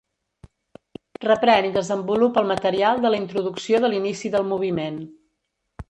Reprèn 1.25 1.67
i 1.69 1.75
desenvolupa 1.75 2.43
el 2.45 2.49
material 2.53 3.05
de 3.05 3.13
la 3.13 3.21
introducció 3.25 3.83
de 3.85 3.93
l'inici 3.95 4.37
del 4.39 4.53
moviment. 4.55 5.03